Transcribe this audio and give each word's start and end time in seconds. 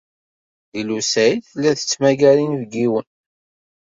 Lila 0.73 0.93
u 0.97 1.01
Saɛid 1.11 1.43
tella 1.49 1.71
tettmagar 1.79 2.37
inebgiwen. 2.45 3.07